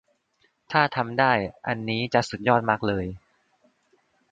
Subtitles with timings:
[0.71, 1.33] ถ้าทำได้
[1.67, 3.05] อันนี้จะสุดยอดมากเลย